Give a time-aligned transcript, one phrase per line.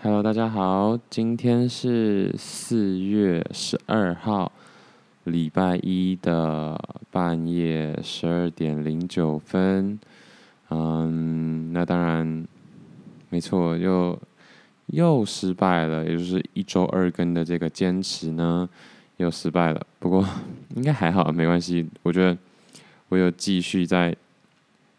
[0.00, 4.52] Hello，大家好，今天是四月十二号，
[5.24, 9.98] 礼拜一的半夜十二点零九分。
[10.70, 12.46] 嗯，那当然，
[13.28, 14.16] 没错，又
[14.86, 18.68] 又失败了，也就是一周二更的这个坚持呢，
[19.16, 19.84] 又失败了。
[19.98, 20.24] 不过
[20.76, 21.84] 应该还好，没关系。
[22.04, 22.38] 我觉得
[23.08, 24.14] 我有继续在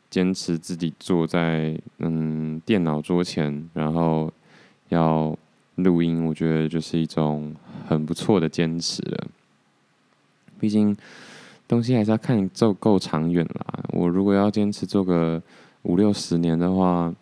[0.09, 4.29] 坚持自己坐在嗯电脑桌前，然后。
[4.89, 5.35] 要
[5.75, 7.55] 录音，我觉得就是一种
[7.88, 9.27] 很不错的坚持了。
[10.59, 10.95] 毕竟
[11.67, 13.83] 东西还是要看做够长远啦。
[13.94, 15.41] 我如果要坚持做个
[15.83, 17.13] 五六十年的话，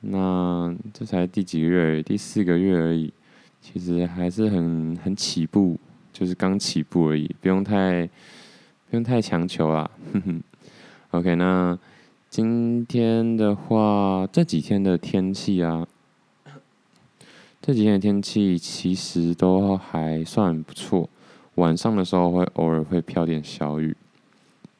[0.00, 2.02] 那这才第几个月？
[2.02, 3.12] 第四个月而已。
[3.60, 5.78] 其实还是很很起步，
[6.14, 8.08] 就是刚起步而已，不用太
[8.88, 9.90] 不用太强求啦。
[10.14, 10.42] 哼哼。
[11.10, 11.78] OK，那
[12.30, 15.86] 今天的话，这几天的天气啊。
[17.62, 21.08] 这几天的天气其实都还算不错，
[21.56, 23.94] 晚上的时候会偶尔会飘点小雨。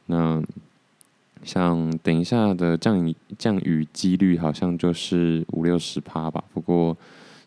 [0.06, 0.42] 那
[1.44, 6.42] 像等一下的降雨降雨几率好像就是五六十趴吧。
[6.55, 6.96] 不过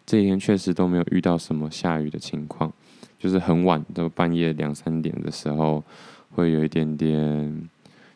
[0.05, 2.71] 这几天确实都没有遇到什么下雨的情况，
[3.17, 5.83] 就是很晚都半夜两三点的时候
[6.31, 7.69] 会有一点点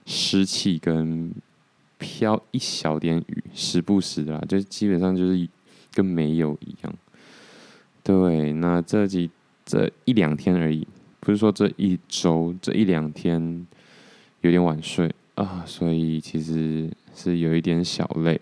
[0.05, 1.31] 湿气跟
[1.97, 5.49] 飘一小点雨，时不时的啦，就基本上就是
[5.91, 6.93] 跟没有一样。
[8.07, 9.29] 对，那这几
[9.65, 10.87] 这一两天而已，
[11.19, 13.67] 不是说这一周，这一两天
[14.39, 18.39] 有点晚睡啊，所以其实是有一点小累。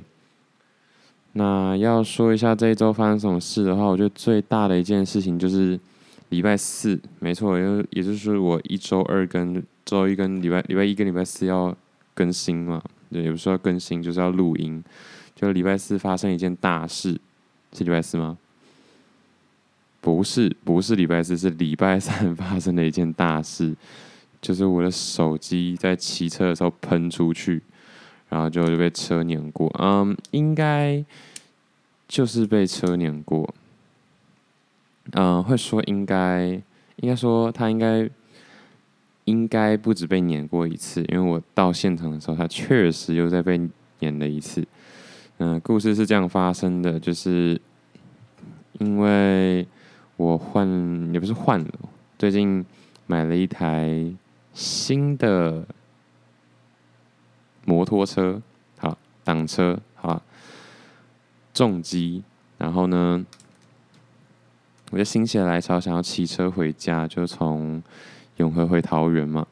[1.34, 5.80] 那要说一下这一周发生什么事的话，我觉得最大的一件事情就是
[6.30, 11.76] 礼拜四，没错，也也就是我一周二跟周一跟礼拜礼拜一跟礼拜四要
[12.14, 14.84] 更新嘛，对，也不是要更新，就是要录音。
[15.36, 17.20] 就礼拜四发生一件大事，
[17.74, 18.38] 是礼拜四吗？
[20.06, 23.76] 不是，不是礼拜四，是礼拜三发生的一件大事，
[24.40, 27.60] 就是我的手机在骑车的时候喷出去，
[28.30, 29.68] 然后就被车碾过。
[29.80, 31.04] 嗯，应该
[32.08, 33.52] 就是被车碾过。
[35.14, 36.50] 嗯，会说应该，
[36.98, 38.08] 应该说他应该
[39.24, 43.60] 应该不止被碾过一次，因为我到现场的时候，他确实又在被
[43.98, 44.64] 碾了一次。
[45.40, 47.60] 嗯，故事是这样发生的，就是
[48.78, 49.68] 因为。
[50.18, 51.72] 我换也不是换了，
[52.18, 52.66] 最近
[53.06, 54.14] 买了一台
[54.54, 55.66] 新的
[57.66, 58.42] 摩托车，
[58.78, 60.22] 好，挡车，好，
[61.54, 62.24] 重机，
[62.58, 63.26] 然后呢，
[64.92, 67.84] 我就心血来潮想要骑车回家，就从
[68.38, 69.46] 永和回桃园嘛。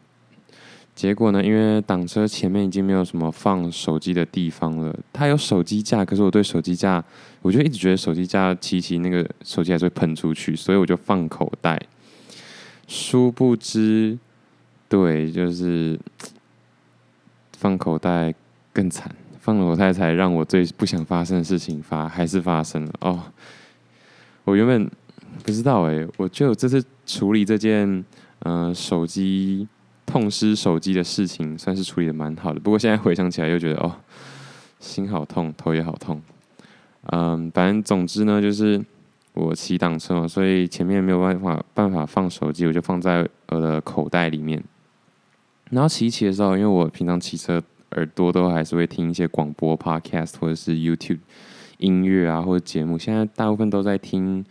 [0.95, 4.95] 结果呢，因为挡车前面已经没有什么放手机的地方了。
[5.11, 7.03] 它有手机架，可是我对手机架，
[7.41, 11.81] 我就一直觉得手机架骑骑那个手机还是会喷出去，所以我就放口袋。
[12.87, 14.17] 殊不知，
[14.87, 15.99] 对，就是
[17.57, 18.31] 放口袋
[18.71, 22.93] 更惨，放了口袋才让我最不想发生的事情发还是发生了。
[23.01, 23.23] 哦，
[24.43, 24.87] 我原本
[25.43, 27.87] 不知道哎，我就这次处理这件
[28.41, 29.67] 嗯、呃、手机。
[30.05, 33.95] 痛失手机的事情算是处理的蛮好的，不过现在回想起来又觉得哦，
[34.79, 36.21] 心好痛，头也好痛。
[37.11, 38.83] 嗯，反正总之呢，就是
[39.33, 44.63] 我骑挡车嘛，所以前面没有办法办法放手机，我就放在我的口袋里面。
[45.71, 51.19] 然后骑骑的时候，因为我平常骑车耳朵都还是会听一些广播、Podcast 或者是 YouTube
[51.79, 52.97] 音乐啊，或者节目。
[52.97, 54.45] 现在大部分都在听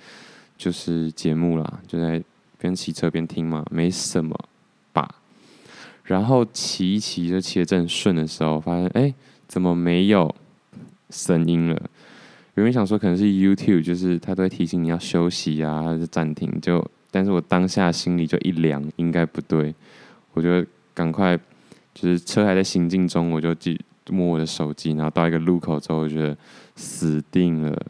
[0.59, 2.23] 就是节目啦，就在
[2.59, 4.37] 边骑车边听嘛，没什么。
[6.05, 9.15] 然后骑一骑就骑得正顺的时候，发现哎，
[9.47, 10.35] 怎么没有
[11.11, 11.81] 声音了？
[12.55, 16.53] 有人想说可能是 YouTube，就是它都会提醒你要休息啊，还是暂停。
[16.61, 19.75] 就，但是我当下心里就一凉，应该不对，
[20.35, 21.39] 我就赶快，
[21.95, 23.81] 就是车还在行进中，我就去
[24.11, 26.37] 摸我的手机，然后到一个路口之后，我觉得
[26.77, 27.81] 死定了，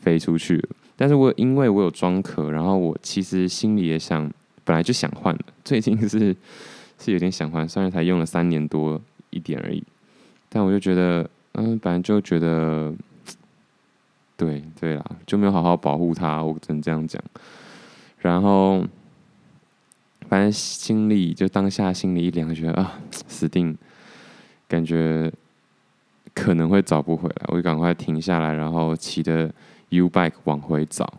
[0.00, 0.64] 飞出去。
[0.96, 4.32] 但是我因为我有装壳，然后我其实心里也想，
[4.64, 6.34] 本来就想换了，最近是。
[7.02, 9.00] 是有点想换，虽然才用了三年多
[9.30, 9.82] 一点而已，
[10.50, 12.92] 但我就觉得，嗯，反正就觉得，
[14.36, 17.22] 对对啦，就没有好好保护它，我只能这样讲。
[18.18, 18.84] 然后，
[20.28, 23.74] 反正心里就当下心里一凉，觉得啊，死定，
[24.68, 25.32] 感觉
[26.34, 29.50] 可能会找不回来，我就赶快停下来，然后骑着
[29.88, 31.14] U bike 往回找。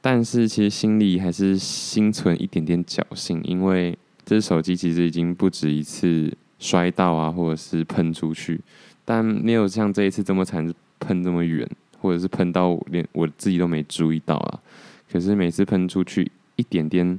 [0.00, 3.96] 但是其实心里还是心存一点点侥幸，因为。
[4.30, 8.60] 这手机其实已经不止一次摔到啊，或者是喷出去，
[9.04, 11.68] 但没有像这一次这么惨，喷这么远，
[12.00, 14.62] 或者是喷到连我自己都没注意到啊。
[15.10, 17.18] 可是每次喷出去一点点，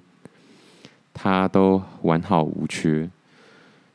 [1.13, 3.09] 它都完好无缺。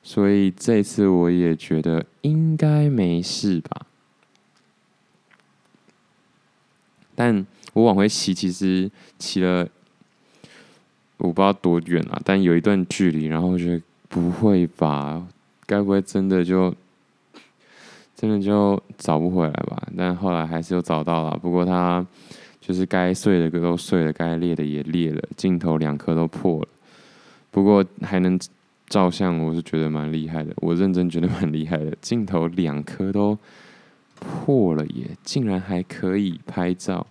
[0.02, 3.86] 所以这次我也觉得应该没事吧。
[7.14, 9.66] 但我往回骑，其实骑了
[11.18, 15.26] 我不知道多远啊，但有一段距离，然后我觉得不会吧。
[15.66, 16.72] 该不会真的就
[18.14, 19.82] 真的就找不回来吧？
[19.96, 21.36] 但后来还是又找到了。
[21.38, 22.06] 不过它
[22.60, 26.68] 就是该碎的都碎了，该裂的也裂了，镜头两颗都破了。
[27.50, 28.38] 不过还能
[28.88, 30.52] 照相，我是觉得蛮厉害的。
[30.56, 33.36] 我认真觉得蛮厉害的，镜头两颗都
[34.20, 37.06] 破了耶，竟然还可以拍照，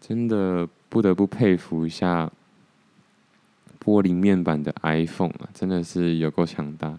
[0.00, 2.30] 真的不得不佩服一下
[3.90, 6.96] 玻璃面板的 iPhone 啊，真的是有够强大。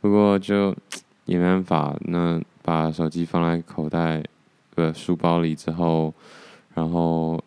[0.00, 0.76] 不过就
[1.26, 4.22] 也没办法，那把手机放在口袋
[4.76, 6.14] 的书包里之后，
[6.74, 7.42] 然后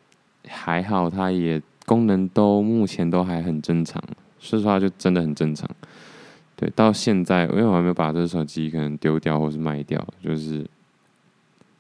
[0.48, 4.04] 还好，它也功能都目前都还很正常。
[4.40, 5.70] 说实话，就真的很正常。
[6.56, 10.68] 对，到现在因为我还没有把这手机可能丢掉或是卖掉，就是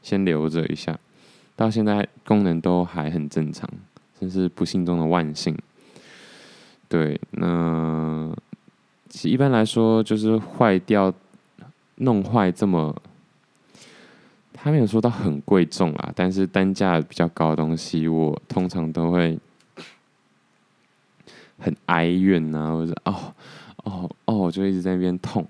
[0.01, 0.97] 先留着一下。
[1.55, 3.67] 到现在功能都还很正常，
[4.19, 5.57] 真是不幸中的万幸。
[6.87, 8.31] 对，那。
[9.09, 11.11] 其实一般来说，就是坏掉、
[11.95, 12.93] 弄坏这么，
[14.51, 19.39] 他没有说到很贵重啦，但是单价比较高的东西，我通常都会
[21.57, 23.33] 很哀怨呐，或者哦
[23.85, 25.47] 哦哦，我就一直在那边痛。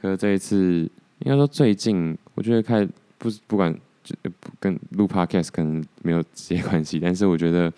[0.00, 0.88] 可是这一次，
[1.20, 2.86] 应该说最近，我觉得开
[3.16, 3.74] 不不管
[4.58, 7.72] 跟录 Podcast 可能没有直接关系，但是我觉得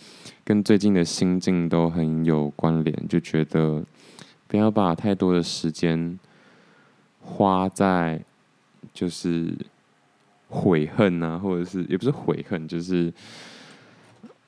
[0.45, 3.83] 跟最近的心境都很有关联，就觉得。
[4.49, 6.19] 不要把太多的时间
[7.23, 8.23] 花在
[8.93, 9.51] 就是
[10.51, 13.11] 悔恨啊，或者是也不是悔恨，就是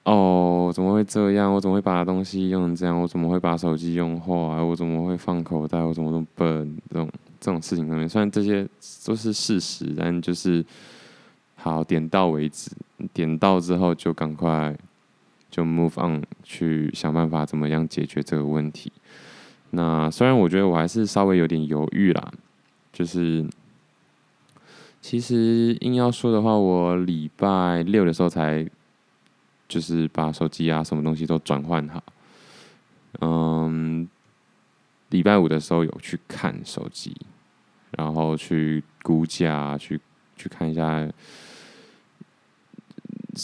[0.03, 1.51] 哦，怎么会这样？
[1.51, 3.01] 我怎么会把东西用成这样？
[3.01, 4.31] 我怎么会把手机用坏？
[4.61, 5.79] 我怎么会放口袋？
[5.81, 6.77] 我怎么那么笨？
[6.91, 7.11] 这种
[7.41, 8.69] 这种事情上面，虽然这些
[9.07, 10.63] 都是事实，但就是
[11.65, 12.71] 好点到为止，
[13.15, 14.77] 点到之后就赶快
[15.51, 18.93] 就 move on，去想办法怎么样解决这个问题。
[19.71, 22.33] 那虽然我觉得我还是稍微有点犹豫啦，
[22.93, 23.49] 就是
[25.01, 28.69] 其实硬要说的话，我礼拜六的时候才
[29.67, 32.03] 就是把手机啊什么东西都转换好，
[33.23, 34.07] 嗯，
[35.09, 37.17] 礼拜五的时候有去看手机，
[37.93, 39.99] 然后去估价，去
[40.37, 41.09] 去看一下，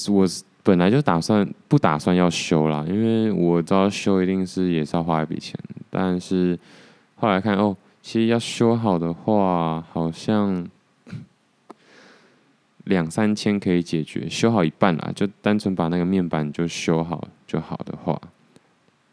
[0.08, 0.26] 我
[0.62, 5.58] 本来就打算不打算要修啦，因为我知道修一定是也是要花一笔钱。
[5.88, 6.58] 但是
[7.16, 10.68] 后来看哦，其实要修好的话，好像
[12.84, 18.20] 两三千可以解决，修好一半啦，就单纯把那个面板就修好就好的话，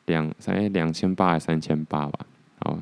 [0.06, 2.20] 两三两千八还三千八吧，
[2.60, 2.78] 好，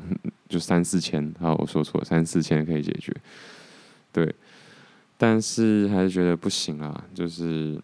[0.48, 3.14] 就三四千，好，我说错，三四千可以解决，
[4.12, 4.34] 对，
[5.18, 7.80] 但是还是觉得不行啊，就是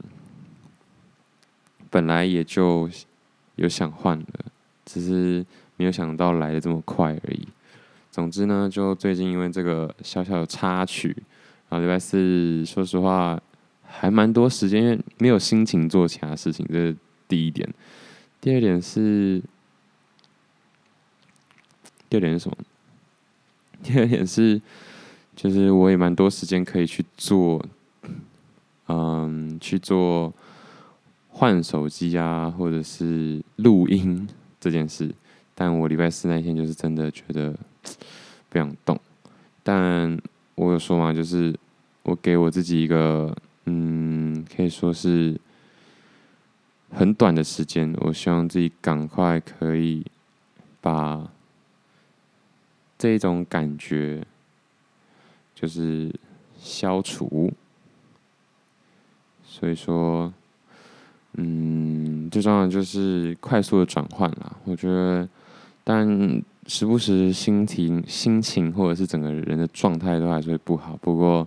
[1.89, 2.89] 本来也就
[3.55, 4.45] 有想换的，
[4.85, 5.45] 只是。
[5.77, 7.47] 没有想到来的这么快而已。
[8.11, 11.07] 总之呢，就最近因为这个小小的插曲，
[11.69, 13.41] 然后礼拜四说实话
[13.81, 16.95] 还蛮多时间，因为没有心情做其他事情，这是
[17.27, 17.67] 第一点。
[18.39, 19.41] 第二点是，
[22.07, 22.57] 第二点是什么？
[23.81, 24.61] 第二点是，
[25.41, 27.59] 就是我也蛮多时间可以去做，
[28.89, 30.31] 嗯，去做
[31.29, 34.29] 换手机啊，或者是录音
[34.59, 35.11] 这件事。
[35.55, 37.57] 但我礼拜四那天就是真的觉得
[38.49, 38.99] 不想动，
[39.63, 40.15] 但
[40.53, 41.57] 我有说嘛，就是
[42.03, 45.35] 我给我自己一个，嗯，可以说是
[46.91, 50.05] 很短的时间，我希望自己赶快可以
[50.79, 51.27] 把
[52.99, 54.23] 这种感觉
[55.61, 56.11] 就是
[56.57, 57.51] 消除，
[59.45, 60.33] 所以说，
[61.33, 65.29] 嗯，最重要的就是快速的转换啦，我觉得。
[65.83, 66.07] 但
[66.67, 70.95] 时不时心情、心情或者是整个人的状态都还是会不好。
[70.97, 71.45] 不过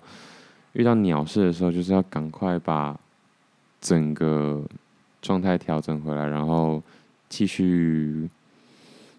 [0.73, 2.99] 遇到鸟事的时候，就是要赶快把
[3.80, 4.61] 整个
[5.23, 6.83] 状态调整回来，然后
[7.28, 8.28] 继续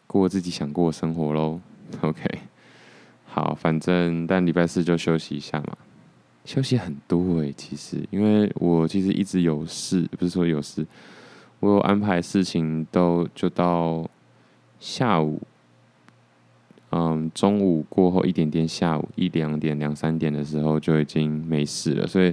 [0.05, 1.61] 过自己想过的生活喽。
[2.01, 2.23] OK，
[3.35, 5.75] 好，反正但礼拜四就休息一下嘛，
[6.45, 10.87] 休息很多诶，其实因为我其实一直有事，不是说有事，
[11.59, 14.09] 我有安排事情都就到。
[14.77, 15.41] 下午，
[16.91, 22.31] 嗯，中午过后一点点，下午一两点、两三点的时候就已经没事了，所以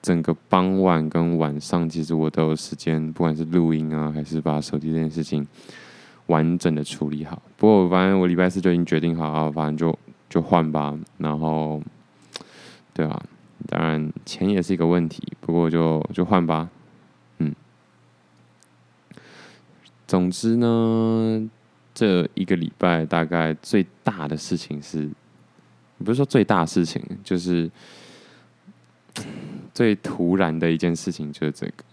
[0.00, 5.44] 整个傍晚跟晚上，其实我都有时间，不管是录音啊，还是把手机这件事情
[6.26, 7.42] 完整的处理好。
[7.56, 9.98] 不过我发现我礼拜四就已经决定好，反正就
[10.34, 10.98] 就换吧。
[11.18, 11.80] 然后，
[12.92, 13.22] 对啊，
[13.68, 16.68] 当然钱也是一个问题，不过就就换吧。
[17.38, 17.54] 嗯，
[20.08, 21.48] 总之呢，
[21.94, 25.08] 这一个礼拜大概最大的事情是，
[25.98, 27.70] 不是说最大事情，就是。
[29.72, 31.84] 最突然的一件事情就是这个。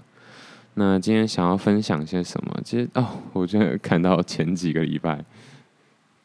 [0.73, 2.59] 那今天想要分享些什么？
[2.63, 5.23] 其实哦，我就看到前几个礼拜，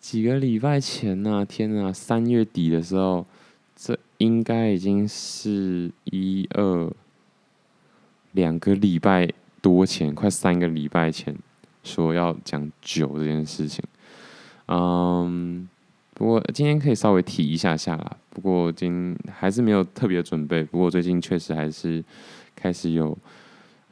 [0.09, 3.27] 几个礼拜前呐、天呐，三月底的时候，
[3.75, 6.93] 这应该已经是一二
[8.31, 9.29] 两个礼拜
[9.61, 11.35] 多前，快三个礼拜前
[11.83, 13.85] 说要讲酒这件事情。
[14.69, 15.69] 嗯。
[16.15, 18.17] 不过今天可以稍微提一下下啦。
[18.31, 20.63] 不过今还是没有特别准备。
[20.63, 22.03] 不过最近确实还是
[22.55, 23.19] 开始有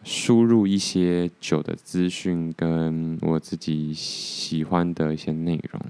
[0.04, 5.82] 输入一些酒的资讯，跟我自己喜欢的一些内容。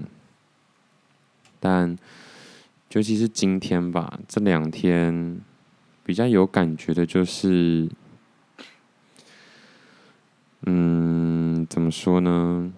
[1.65, 1.97] 但
[2.91, 5.41] 尤其是今天吧，这两天
[6.05, 7.89] 比较有感觉的就是，
[10.67, 12.71] 嗯，怎么说呢？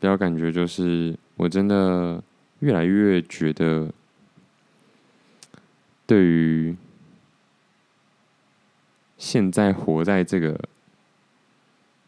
[0.00, 2.20] 比较感觉就是我真的。
[2.60, 3.92] 越来越觉得，
[6.06, 6.74] 对于
[9.18, 10.58] 现在活在这个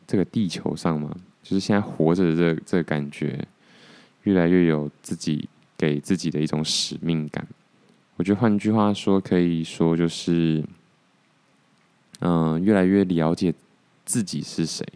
[0.07, 3.47] 这个地球上嘛，就是现在活着的这、这个感觉，
[4.23, 7.47] 越来越有自己给自己的一种使命感。
[8.17, 10.65] 我觉得换句话说，可以说就是，
[12.21, 13.53] 嗯、越来越了解
[14.05, 14.87] 自己是谁。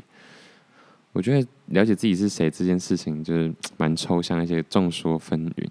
[1.12, 5.68] 我觉得了解自己是谁这件事情就是蛮抽象，而且众说纷纭。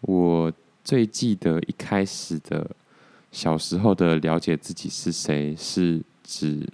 [0.00, 0.52] 我
[0.82, 2.68] 最记得一开始的
[3.30, 6.66] 小时候的了解自己是谁，是指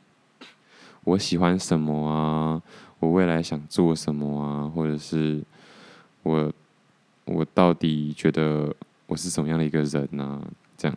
[1.04, 2.62] 我喜欢什么啊，
[3.00, 5.42] 我未来想做什么啊，或者是
[6.22, 6.52] 我
[7.24, 8.74] 我到底觉得
[9.06, 10.42] 我是什么样的一个人啊，
[10.76, 10.96] 这样。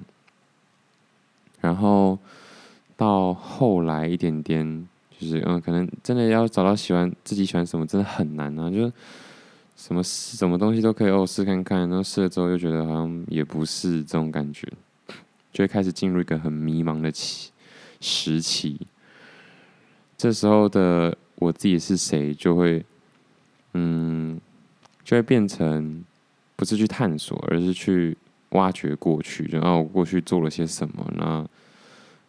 [1.61, 2.17] 然后
[2.95, 4.87] 到后来一点点。
[5.17, 8.69] 就是嗯，可能真的要找到喜欢自己喜欢什么，真的很难啊！
[8.69, 8.91] 就是
[9.77, 14.67] 什么什么东西都可以哦，试看看，然后试了之后又觉得好像也不是这种感觉，
[15.53, 17.49] 就会开始进入一个很迷茫的期
[18.01, 18.77] 时期。
[20.17, 22.83] 这时候的我自己是谁，就会
[23.71, 24.37] 嗯，
[25.05, 26.03] 就会变成
[26.55, 28.17] 不是去探索，而是去
[28.49, 31.47] 挖掘过去，然后我过去做了些什么，那。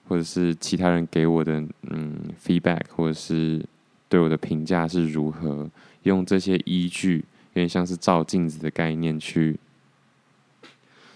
[0.09, 3.61] 或者是其他人给我的嗯 feedback，或者是
[4.09, 5.69] 对我的评价是如何，
[6.05, 9.59] 用这些依据，有点像是照镜子的概念去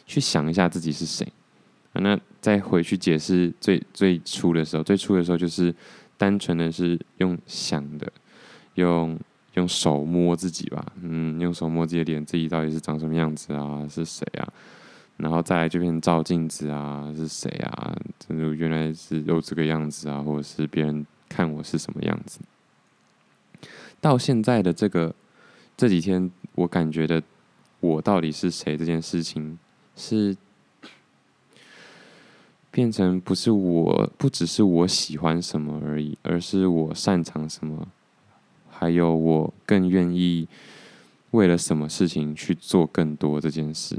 [0.07, 1.25] 去想一下自己是谁。
[1.93, 5.73] 那再回去解释最最初的时候，最初的时候就是
[6.19, 8.13] 单纯的是用想的，
[8.75, 9.17] 用
[9.55, 13.87] 用手摸自己吧，嗯，用手摸自己的脸，自己到底是长什么样子啊？
[13.89, 14.53] 是谁啊？
[15.17, 17.95] 然后再来就变成照镜子啊，是谁啊？
[18.19, 22.41] 真的原来是又这个样子啊，或者是别人看我是什么样子。
[24.01, 25.15] 到现在的这个
[25.77, 27.23] 这几天，我感觉的
[27.81, 29.59] 我到底是谁这件事情，
[29.95, 30.35] 是
[32.71, 37.87] 变成不是我，不只是我喜欢什么而已，而是我擅长什么，
[38.81, 40.49] 还有我更愿意
[41.33, 43.99] 为了什么事情去做更多这件事。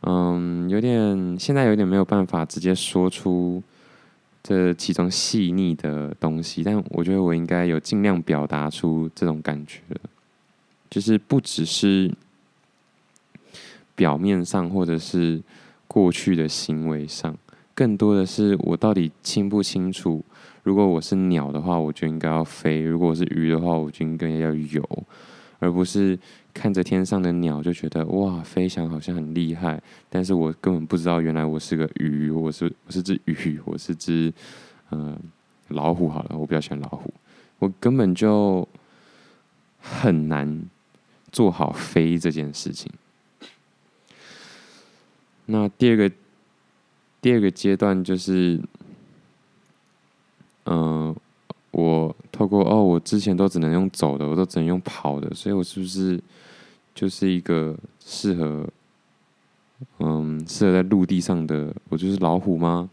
[0.00, 3.62] 嗯，有点现在有点没有办法直接说出
[4.42, 9.80] 这其中细腻的东西，但我觉得我应该有尽量表达出这种感觉，
[10.90, 12.12] 就是不只是
[13.94, 15.40] 表面上或者是
[15.86, 17.36] 过去的行为上，
[17.76, 20.24] 更多的是我到底清不清楚，
[20.68, 24.86] 如果我是鸟的话，我就应该要飞；如果我是鱼的话，我就应该要游，
[25.60, 26.18] 而不是。
[26.54, 29.80] 看着天上的鸟，就觉得哇，飞翔好像很厉害。
[30.10, 34.32] 但是我根本不知道，原来我是个鱼，我是我是只鱼，我是只
[34.90, 35.16] 嗯、
[35.68, 36.08] 老虎。
[36.08, 37.14] 好了，我比较喜欢老虎。
[37.60, 38.66] 我根本就
[39.80, 40.62] 很难
[41.30, 42.90] 做好飞这件事情。
[45.46, 46.10] 那第二个
[47.22, 48.60] 第二个阶段就是，
[50.68, 51.14] 嗯、
[51.70, 56.20] 我透过哦，我之前都只能用走的，我都只能用跑的，所以我是不是？
[56.94, 58.68] 就是一个适合，
[60.00, 62.90] 嗯，适合在陆地上的，我就是老虎吗？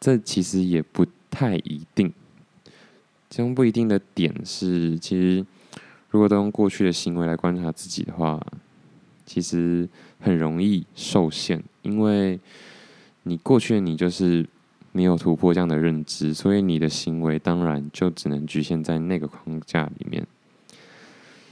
[0.00, 2.10] 这其实也不太一定。
[3.28, 5.44] 这种不一定的点是，其实
[6.08, 8.40] 如果都用过去的行为来观察自己的话，
[9.26, 9.86] 其实
[10.18, 12.40] 很容易受限，因为
[13.24, 14.46] 你过去的你就是
[14.96, 20.24] 没有突破这样的认知，所以你的行为当然就只能局限在那个框架里面。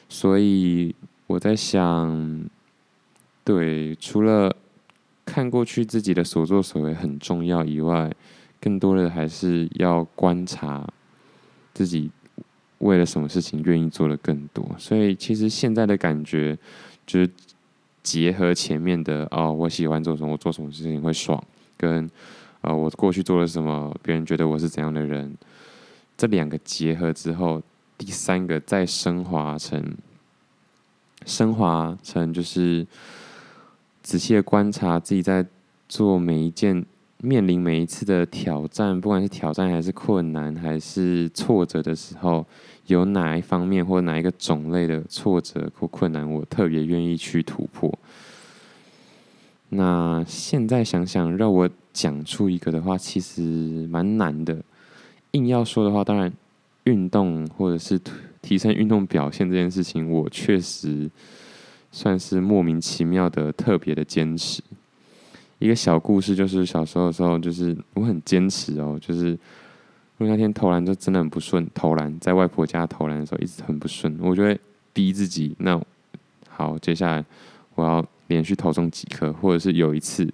[0.08, 0.94] 所以
[1.26, 2.48] 我在想，
[3.42, 4.54] 对，除了
[5.24, 8.14] 看过去自己的所作所为很重要以外，
[8.60, 10.88] 更多的还是要观察
[11.74, 12.12] 自己
[12.78, 14.64] 为了什么事情愿意做的更多。
[14.78, 16.56] 所以其实现在的感觉
[17.04, 17.28] 就是
[18.04, 21.42] 结合前面的哦，我喜欢做什么，我做什么事情会爽，
[21.76, 22.08] 跟
[22.62, 25.36] 呃我过去做了什么，别人觉得我是怎样的人，
[26.16, 27.62] 这两个结合之后，
[27.96, 29.94] 第三个再升华成
[31.26, 32.86] 升华成就是。
[34.04, 35.46] 仔细的观察自己在
[35.88, 36.84] 做每一件、
[37.18, 42.44] 面临每一次的挑战，不管是挑战还是困难还是挫折的时候，
[42.86, 47.96] 有哪一方面或哪一个种类的挫折或困难，我特别愿意去突破。
[49.68, 53.42] 那现在想想，让我讲出一个的话，其实
[53.88, 54.62] 蛮难的。
[55.32, 56.32] 硬要说的话，当然
[56.84, 58.00] 运动或者是
[58.40, 61.10] 提升运动表现这件事情，我确实。
[61.94, 64.62] 算是莫名其妙的特别的坚持。
[65.58, 69.26] 一个小故事就是小时候的时候，就是我很坚持哦，就是
[70.16, 74.58] 因为那天投篮就真的很不顺，投篮在外婆家投篮的时候一直很不顺，我就会
[74.94, 75.78] 逼自己，那
[76.48, 77.22] 好，接下来
[77.74, 80.26] 我要连续投中几颗，或者是有一次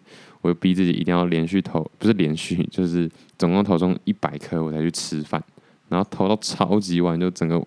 [0.48, 5.42] 我就逼自己一定要连续投，不是连续，就是总共投中一百颗我才去吃饭，
[5.88, 7.64] 然后投到超级晚，就整个。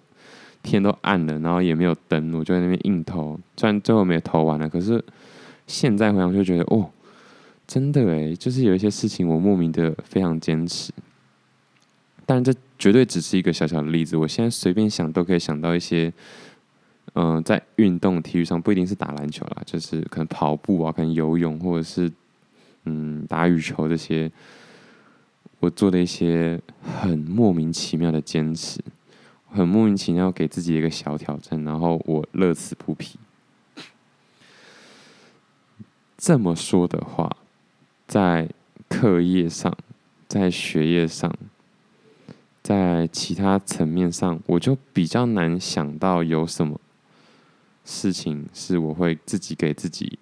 [0.64, 5.04] 天都暗了，然后也没有灯，我就在那边硬投，虽然最后没有投完了，可是
[5.66, 6.88] 现在回想就觉得，哦，
[7.66, 10.94] 真的诶，就是有一些事情我莫名的非常坚持，
[12.28, 14.16] 但这绝对只是一个小小的例子。
[14.16, 16.14] 我现在随便想都可以想到一些，
[17.16, 22.08] 嗯、在运动体育上不一定是打篮球啦，就是可能跑步啊，可能游泳，或者是
[22.86, 24.32] 嗯打羽球这些，
[25.60, 28.80] 我做的一些很莫名其妙的坚持。
[29.54, 33.20] 很莫名其妙给自己一个小挑战，然后我乐此不疲。
[36.18, 37.36] 这么说的话，
[38.08, 38.48] 在
[38.88, 39.76] 课业上，
[40.30, 41.36] 在学业上，
[42.64, 46.80] 在其他层面上，我就比较难想到有什么
[47.84, 50.18] 事情是我会自己给自己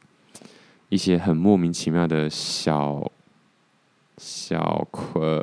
[0.90, 3.10] 一些很莫名其妙的小
[4.18, 5.42] 小困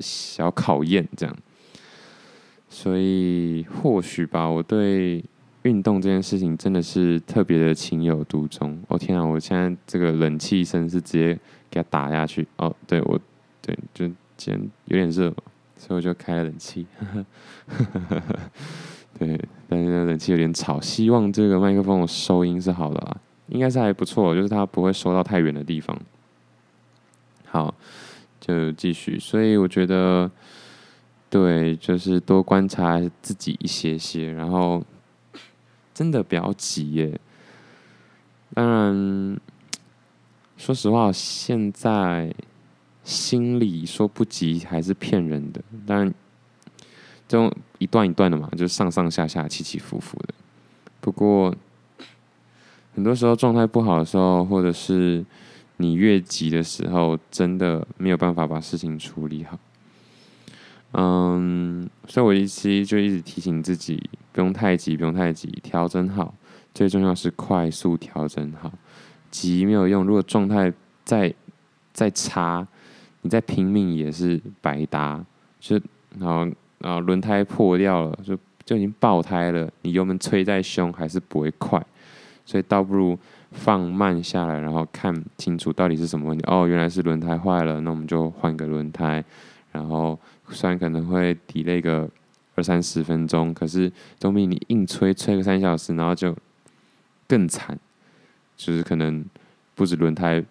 [0.00, 1.34] 小考验这样。
[2.68, 5.24] 所以或许吧，我对
[5.62, 8.78] 运动这件事情真的是特别的情有独钟。
[8.88, 11.34] 哦天啊，我现在这个冷气声是直接
[11.70, 12.46] 给它打下去。
[12.56, 13.18] 哦，对我，
[13.62, 15.34] 对，就今天有点热，
[15.78, 16.86] 所以我就开了冷气。
[19.18, 23.16] 对，但是冷气有点吵，希望这个麦克风的收音是好的啊，
[23.48, 25.98] 应该是还不错，就是它不会收到太远的地方。
[27.46, 27.74] 好，
[28.40, 29.18] 就继续。
[29.18, 30.30] 所以我觉得。
[31.28, 34.82] 对，就是多观察自己一些些，然后
[35.92, 37.20] 真的不要急耶。
[38.54, 39.40] 当然，
[40.56, 42.32] 说实话，现在
[43.02, 45.60] 心里说不急还是骗人的。
[45.84, 46.14] 但，
[47.26, 50.34] 这种一段一段的嘛，就上上下下、起起伏伏的。
[51.00, 51.54] 不过，
[52.96, 55.22] 很多时候状态不好的时候，或者是
[55.76, 59.58] 你越急的时候，真的没有办法把事情处理好。
[60.92, 66.32] 嗯，所以我一期就一直提醒自己，不用太急，不用太急，调整好，
[66.72, 68.72] 最重要是快速调整好。
[69.30, 70.72] 急没有用，如果状态
[71.04, 71.34] 再
[71.92, 72.66] 再差，
[73.20, 75.22] 你再拼命也是白搭。
[75.60, 75.78] 就
[76.18, 81.84] 然后然后轮胎破掉了，就就已经爆胎了，你油门催再凶还是不会快。
[82.46, 83.18] 所以倒不如
[83.50, 86.42] 放慢下来，然后看清楚到底是什么问题。
[86.46, 89.22] 哦，原来是轮胎坏了，那我们就换个轮胎。
[89.72, 92.08] 然后虽然可能会 delay 个
[92.54, 96.34] 二三十分钟，可是总比你硬催催个三小时，然后就
[97.28, 97.78] 更惨。
[98.56, 99.22] 就是可能
[99.74, 100.42] 不止轮胎，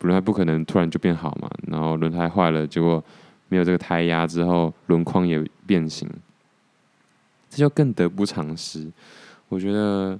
[0.00, 1.50] 轮胎不可能突然就变好嘛。
[1.66, 3.04] 然后轮胎坏了，结果
[3.48, 6.08] 没有这个胎压之后，轮框也变形，
[7.50, 8.90] 这就更得不偿失。
[9.50, 10.18] 我觉得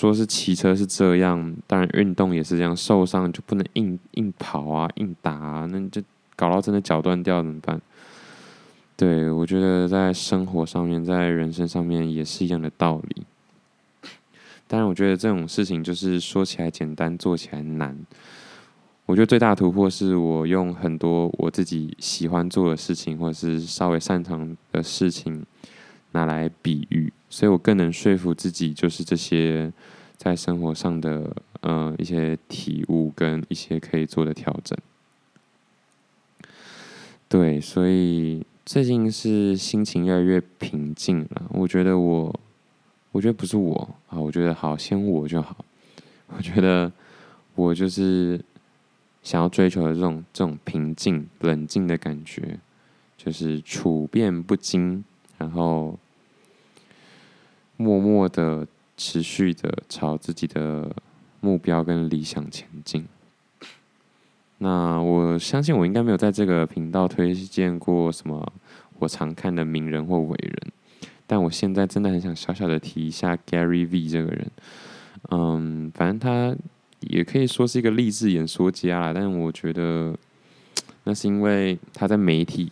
[0.00, 6.02] 说是骑车是这样，当然运动也是这样，受伤就不能硬硬跑啊，硬打啊，那就。
[6.36, 7.78] 搞到真的脚断掉怎么办？
[8.96, 13.26] 对，我觉得在生活上面，在人生上面也是一样的道理。
[14.66, 17.94] 当然，我觉得这种事情就是说起来简单，做起来难。
[19.04, 25.44] 我觉得最大的突破是我用很多我自己喜欢做的事情，或者是稍微擅长的事情
[26.12, 29.72] 拿来比喻，所以我更能说服自己，就是这些
[30.16, 34.76] 在生活上的呃一些体悟跟一些可以做的调整。
[37.28, 41.46] 对，所以最近是心情越来越平静了。
[41.50, 42.40] 我觉得我，
[43.12, 45.64] 我觉得不是我啊，我觉得好，先我就好。
[46.36, 46.90] 我觉得
[47.54, 48.40] 我就是
[49.22, 52.58] 想要追求的这种这种平静、冷静的感觉，
[53.16, 55.04] 就是处变不惊，
[55.38, 55.96] 然后
[57.80, 60.94] 默默的、持续的朝自己的
[61.40, 63.06] 目标跟理想前进。
[64.58, 68.52] 那我相信我应该没有在这个频道推荐过什么
[68.98, 70.72] 我常看的名人或伟人，
[71.26, 74.50] 但我现在真的很想小小的提一下 Gary V 这个人。
[75.30, 76.54] 嗯，反正他
[77.00, 80.14] 也可以说是一个励志演说家啦，但我觉得
[81.04, 82.70] 那是因为他在媒体，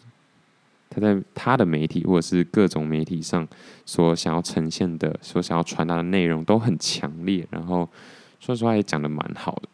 [0.91, 3.47] 他在他的媒体或者是各种媒体上
[3.85, 7.89] 所想要呈现的、所想要传达的内容都很强烈，然后
[8.41, 9.69] 说实话也讲的蛮好的。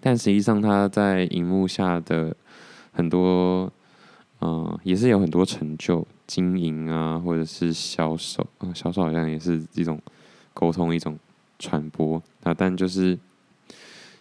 [0.00, 2.36] 但实际上，他在荧幕下的
[2.92, 3.72] 很多，
[4.40, 10.00] 嗯、也是有很多成就，经营啊，或者是销售，嗯、销售好像也是一种
[10.54, 11.18] 沟通，一种
[11.58, 12.54] 传播啊。
[12.54, 13.18] 但就是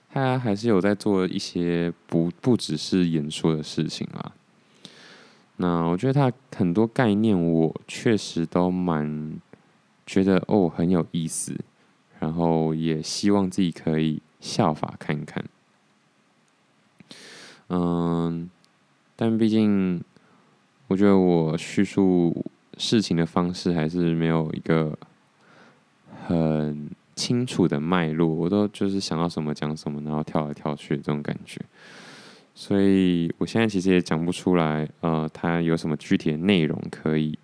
[0.09, 4.31] 他还是有在做一些不不只是演说的事情啊。
[5.57, 9.39] 那我觉得他很多概念，我确实都蛮
[10.05, 11.55] 觉得哦很有意思，
[12.19, 15.43] 然后也希望自己可以效法看看。
[17.69, 18.49] 嗯，
[19.15, 20.01] 但毕竟，
[20.87, 22.45] 我觉得我叙述
[22.77, 24.97] 事情的方式还是没有一个
[26.27, 31.59] 很清楚的脉络，我都就是想到什么讲什么，然后跳来跳去这种感觉，
[32.59, 37.37] 所以我现在其实也讲不出来，呃，他有什么具体的内容可以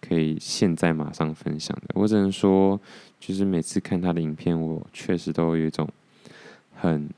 [0.00, 2.78] 可以现在马上分享的，我只能说，
[3.20, 5.88] 就是每次看他的影片，我确实都有一种
[6.74, 7.08] 很。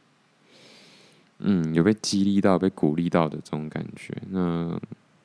[1.42, 4.14] 嗯，有被激励到、被鼓励到的这种感觉。
[4.29, 4.79] 那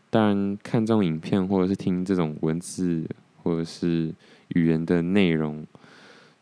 [0.10, 3.06] 当然，看这种影片或者是听这种文字
[3.44, 4.14] 或者是
[4.56, 5.68] 语言的内容，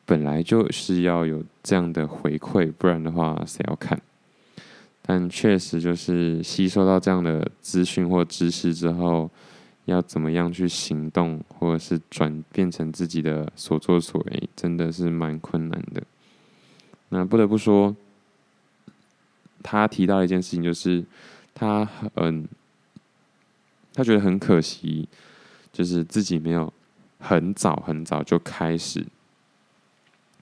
[0.06, 4.00] 本来就是要有这样的回馈，不然的话谁要看？
[5.04, 9.30] 但确实就是吸收到这样的资讯或知识之后，
[9.86, 16.04] 要怎么样去行动，或者是转变成自己的所作所为，真的是蛮困难的。
[17.10, 17.96] 那不得不说。
[19.66, 21.02] 他提到一件事情，就是
[21.54, 21.86] 他
[22.16, 22.46] 很，
[23.94, 25.08] 他觉得很可惜，
[25.72, 26.74] 就是自己没有
[27.18, 29.06] 很早很早就开始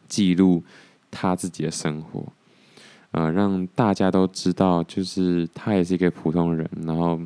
[0.07, 0.63] 记录
[1.11, 2.33] 他自己的生活，
[3.11, 7.19] 呃，让大家都知道，就是他也是一个普通人，然后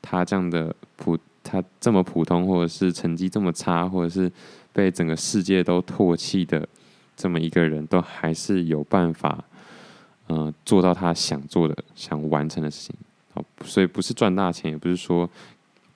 [0.00, 4.30] 他这样的普，他这么普通，或者是成绩这么差，或者是
[4.72, 6.68] 被整个世界都唾弃的
[7.16, 9.44] 这么一个人，都还是有办法。
[10.32, 12.94] 嗯、做到他想做的、想完成的事情，
[13.34, 15.28] 好，所以不是赚大钱，也不是说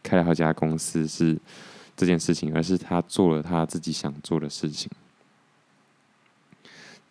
[0.02, 1.38] 开了好几家公司是
[1.96, 4.90] 这件事情，而是他做了他自己想做的事情。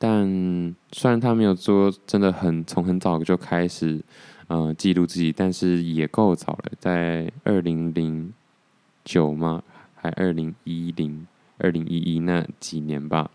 [0.06, 4.04] 但虽然他没有说真的很从很早就开始，
[4.48, 8.34] 呃，记录自己，但是也够早了，在二零零
[9.06, 9.64] 九吗？
[9.96, 11.26] 还二零一零、
[11.58, 13.32] 二零一一那几年吧，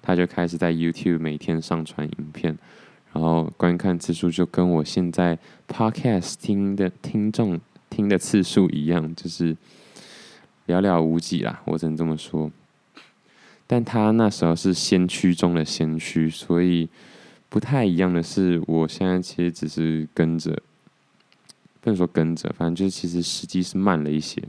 [0.00, 2.56] 他就开始在 YouTube 每天上传影片。
[3.12, 9.54] 然后观看次数就跟我现在 Podcast 听的听众听的次数一样，就是
[10.66, 12.50] 寥寥无几啦，我只能这么说。
[13.68, 16.88] 但他那时候是先驱中的先驱，所以
[17.48, 20.60] 不太一样的是，我现在其实只是跟着，
[21.80, 24.42] 不能说跟着，反正就是其实时机是慢了一些。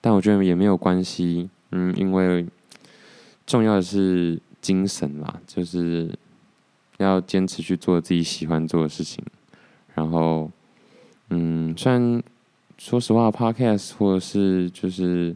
[0.00, 2.46] 但我觉得也没有关系，嗯，因为
[3.46, 6.10] 重要的是精神啦，就是。
[6.98, 9.24] 要坚持去做自己喜欢做的事情，
[9.94, 10.50] 然后，
[11.30, 12.20] 嗯，虽然
[12.76, 15.32] 说实话，Podcast 或者是就是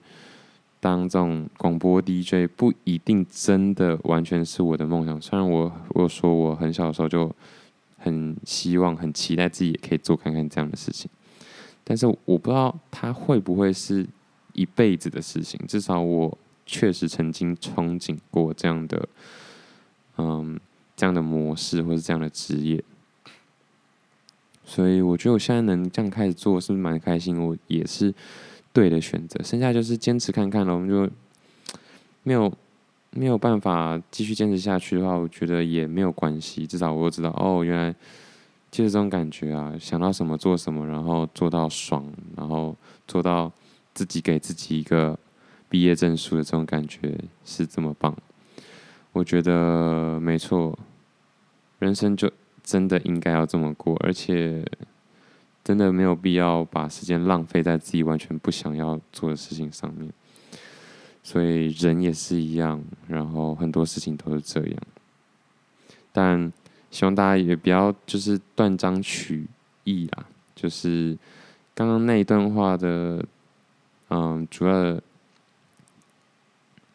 [0.82, 5.22] 当这种广播 DJ 不一定真的完全是我的梦想。
[5.22, 7.32] 虽然我我说我很小的时候就
[7.98, 11.08] 很希望、很期待自己也可以做看看这样的事情，
[11.84, 14.04] 但是我不知道它会不会是
[14.54, 15.60] 一辈子的事情。
[15.68, 19.08] 至少我确实曾经憧憬过这样的，
[20.18, 20.58] 嗯。
[20.94, 22.80] 这样的模式，或是这样的职业，
[24.62, 27.40] 所以我觉得我现在能这样开始做，是蛮开心。
[27.42, 28.14] 我也是
[28.72, 30.74] 对的选择，剩下就是坚持看看了。
[30.74, 31.08] 我们就
[32.22, 32.52] 没有
[33.10, 36.66] 没有办法继续坚持下去的话，我觉得也没有关系。
[36.66, 37.94] 至少我知道，哦，原来
[38.70, 39.74] 就是这种感觉啊！
[39.78, 42.04] 想到什么做什么，然后做到爽，
[42.36, 42.74] 然后
[43.06, 43.52] 做到
[43.92, 45.18] 自己给自己一个
[45.68, 48.16] 毕业证书的这种感觉是这么棒。
[49.12, 50.78] 我觉得没错，
[51.78, 52.32] 人生就
[52.62, 54.64] 真的应该要这么过，而且
[55.64, 60.12] 真的没有必要把时间浪费在自己完全不想要做的事情上面。
[61.22, 64.76] 所以人也是一样，然后很多事情都是这样。
[66.12, 66.52] 但
[66.90, 69.46] 希望大家也不要就是断章取
[69.84, 71.16] 义啦，就是
[71.74, 73.24] 刚刚那一段话的，
[74.10, 75.02] 嗯，主要的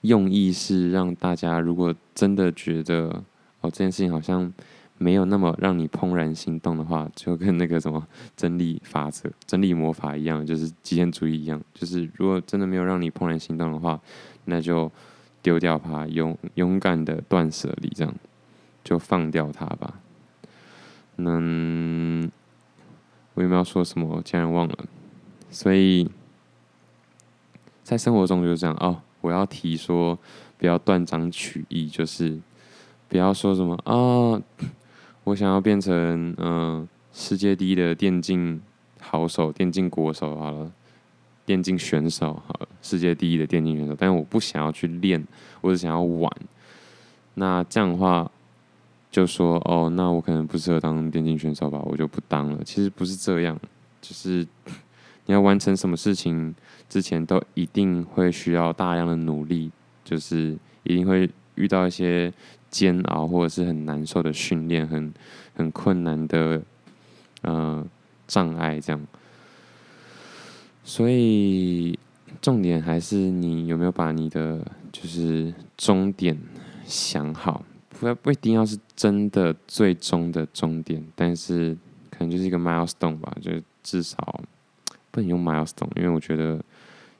[0.02, 3.24] 用意是让大家如果真的觉得
[3.62, 4.54] 哦这件事情好像
[4.98, 8.06] 没有那么让你怦然心动的话，就跟那个什么
[8.36, 14.00] 真理法则、真理魔法一样，就是极简主义一样，就是如果真的没有让你怦然心动的话，
[14.46, 14.92] 那就
[15.42, 18.14] 丢掉它，勇勇敢的断舍离，这样。
[18.84, 19.96] 就放掉它吧。
[21.18, 22.32] 嗯，
[23.34, 24.22] 我有没有说什么？
[24.24, 24.78] 竟然忘了。
[25.52, 26.10] 所以，
[27.84, 29.02] 在生活中就是这样哦。
[29.20, 30.18] 我要提说，
[30.58, 32.40] 不要断章取义，就是
[33.10, 34.42] 不要说什么啊、
[35.28, 38.62] 我想要变成嗯、世界第一的电竞
[39.02, 40.72] 好手、电竞国手好了，
[41.46, 43.94] 电竞选手好了，世界第一的电竞选手。
[44.00, 45.22] 但是我不想要去练，
[45.60, 46.32] 我只想要玩。
[47.34, 48.30] 那这样的话。
[49.10, 52.62] 就说哦，那我可能不适合当电竞选手吧，我就不当了。
[52.64, 53.58] 其实不是这样，
[54.02, 54.46] 就是
[55.26, 56.54] 你要完成什么事情
[56.90, 59.72] 之前，都一定会需要大量的努力，
[60.04, 62.32] 就是一定会遇到一些
[62.70, 65.14] 煎熬或者是很难受的训练，很
[65.56, 66.62] 很困难的
[67.42, 67.86] 呃
[68.28, 69.08] 障碍这样。
[70.84, 71.98] 所以
[72.42, 76.38] 重点还是你有没有把你的就是终点
[76.86, 77.64] 想好。
[78.00, 81.76] 不要不一定要是真的最终的终点，但是
[82.12, 83.52] 可能就是一个 milestone 吧，就
[83.82, 84.40] 至少
[85.10, 86.64] 不能用 milestone，因为我觉得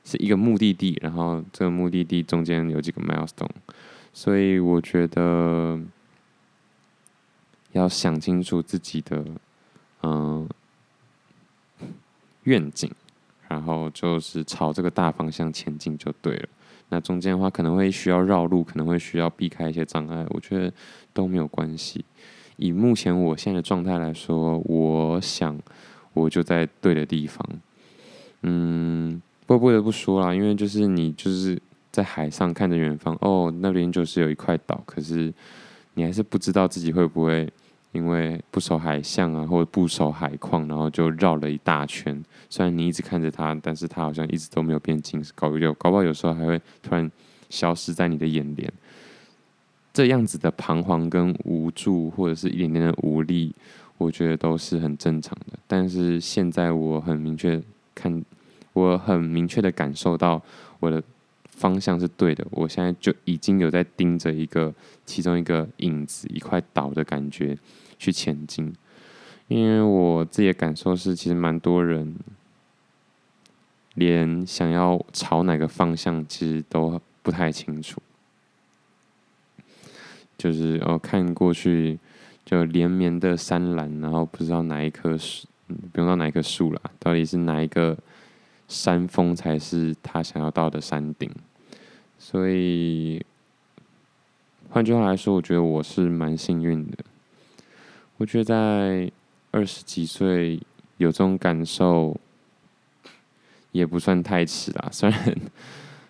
[0.04, 3.50] 是一个目的地，然后这个目的地中间有几个 milestone，
[4.12, 5.78] 所以我觉得
[7.72, 9.24] 要想清楚自己的
[10.02, 10.48] 嗯
[12.44, 12.90] 愿景，
[13.48, 16.48] 然后就是朝这个大方向前进就对了。
[16.88, 20.72] 那中间的话可能会需要绕路，可能会需要避开一些障碍，我觉得
[21.12, 22.04] 都没有关系。
[22.56, 25.60] 以目前我现在的状态来说，我想
[26.14, 27.46] 我就在对的地方。
[28.42, 35.32] 嗯，不不得不说啦，因为就是你就是在海上看着远方，哦，那边就是有一块岛，可是
[35.94, 37.50] 你还是不知道自己会不会。
[37.92, 42.22] 因为不守海象啊，或者不守海况，然后就绕了一大圈。
[42.50, 47.10] 虽然你一直看着它，但是它好像一直都没有变近，搞有搞不好有时候还会突然
[47.48, 48.70] 消失在你的眼帘。
[49.90, 53.54] 这样子的彷徨跟无助，或者是一点点的无力，
[53.96, 55.58] 我觉得都是很正常的。
[55.66, 57.60] 但是现在我很明确
[57.94, 58.22] 看，
[58.74, 60.40] 我很明确的感受到
[60.78, 61.02] 我的
[61.58, 62.46] 方向是对的。
[62.50, 64.72] 我现在就已经有在盯着一个
[65.04, 67.58] 其中一个影子，一块岛的感觉。
[68.00, 68.72] 去前进，
[69.48, 72.14] 因为我自己的感受是，其实蛮多人
[73.94, 78.00] 连想要朝哪个方向，其实都不太清楚。
[80.36, 81.98] 就是哦，看过去
[82.44, 85.48] 就连绵的山峦，然后不知道哪一棵树，
[85.92, 87.98] 不用到哪一棵树啦，到底是哪一个
[88.68, 91.28] 山峰才是他想要到的山顶。
[92.18, 93.24] 所以，
[94.70, 96.98] 换句话来说，我觉得我是蛮幸运的。
[98.18, 99.10] 我觉得在
[99.50, 100.60] 二十几岁
[100.98, 102.16] 有这种感受，
[103.72, 104.88] 也不算太迟啦。
[104.92, 105.36] 虽然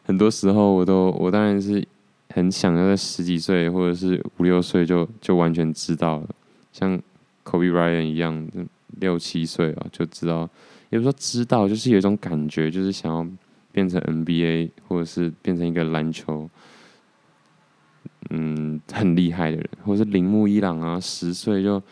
[0.05, 1.87] 很多时候我都，我当然是
[2.31, 6.29] 很想要在十几岁或者是五六岁就就完全知道了，
[6.73, 6.99] 像
[7.45, 8.49] Kobe Bryant 一样，
[8.99, 10.49] 六七岁啊就知道，
[10.91, 13.27] 也不说知道，就是有一种感觉，就是想要
[13.73, 16.49] 变成 NBA 或者是变成一个篮球。
[18.31, 21.83] 嗯，很厉害的人，或者是铃木一朗啊，十岁就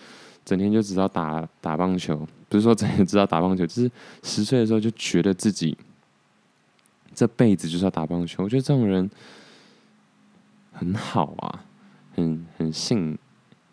[0.44, 3.90] 整天就知道打打棒球，不是说整天知道打棒球，就是
[4.22, 5.74] 十岁的时候就觉得自己
[7.14, 8.44] 这辈子就是要打棒球。
[8.44, 9.08] 我觉得这种人
[10.72, 11.64] 很好啊，
[12.14, 13.16] 很很幸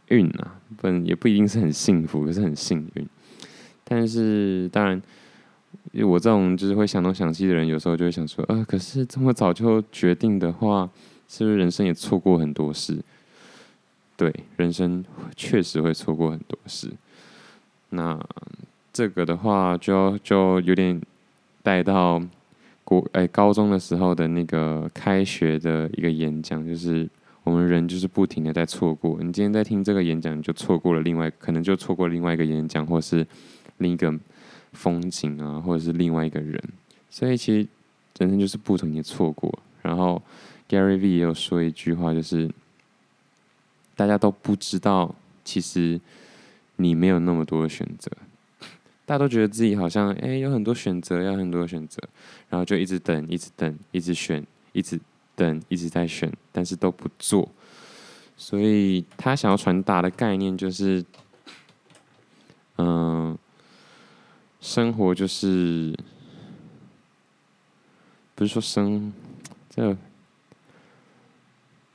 [0.07, 3.05] 运啊，不也不一定是很幸福，可是很幸运。
[3.83, 5.01] 但是当然，
[6.03, 10.89] 我这种就是会想东想西的人，有时候就会想说，呃，可是这么早就决定的话。
[11.25, 12.99] 是不是人生也错过很多事？
[14.15, 15.03] 对，人生
[15.35, 16.91] 确实会错过很多事。
[17.89, 18.19] 那
[18.91, 21.01] 这个的话就，就有点
[21.63, 22.21] 带到
[22.83, 27.09] 国哎、高中的时候的那个开学的一个演讲，就是
[27.43, 29.17] 我们人就是不停的在错过。
[29.23, 33.25] 你今天在听这个演讲，你就错过了另外，可能就错过另外一个演讲，或是
[33.83, 34.11] 另一个
[34.71, 36.59] 风景啊，或者是另外一个人。
[37.11, 37.67] 所以其实
[38.17, 40.19] 人生就是不停的错过，然后。
[40.69, 42.49] Gary V 也有说一句话，就是
[43.95, 45.99] 大家都不知道，其实
[46.77, 48.09] 你没有那么多的选择。
[49.05, 52.01] 大家都觉得自己好像哎、有很多选择，要很多选择，
[52.49, 54.99] 然后就一直等，一直等，一直选，一直
[55.35, 57.47] 等，一直在选，但是都不做。
[58.35, 61.05] 所以他想要传达的概念就是，
[62.77, 63.37] 嗯、
[64.63, 65.93] 生活就是
[68.33, 69.11] 不是说生
[69.69, 69.95] 这。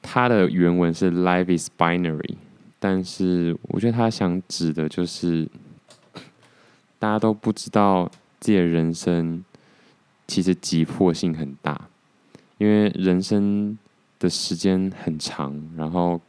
[0.02, 2.36] 他的原文是 “Life is binary”，
[2.78, 5.48] 但是我觉得他想指的就是，
[6.98, 9.42] 大家都不知道自己的人生
[10.26, 11.88] 其实急迫性很大，
[12.58, 13.78] 因为人生
[14.18, 16.20] 的时间很长，然后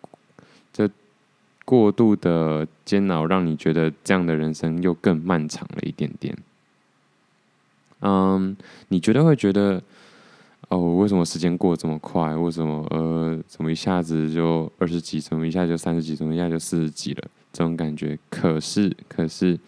[1.69, 6.35] 过度的煎熬让你觉得这样的人生又更漫长了一点点。
[7.99, 9.79] 嗯，你觉得会觉得？
[10.69, 12.35] 哦，为什么时间过这么快？
[12.35, 17.23] 为什么呃，怎么一下子就二十几，怎么一下就三十几，怎么一下就四十几了？
[17.53, 18.17] 这种感觉。
[18.31, 19.59] 可是，可是，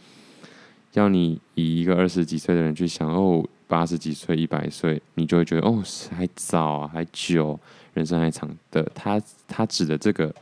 [0.94, 5.84] 要你以一个二十几岁的人去想，哦，八十几岁、一百岁，你就会觉得，哦，
[6.16, 7.60] 还早啊，还久，
[7.94, 8.84] 人生还长的。
[8.96, 10.34] 他他指的这个，